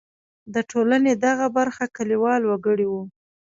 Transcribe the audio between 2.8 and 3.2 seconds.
وو.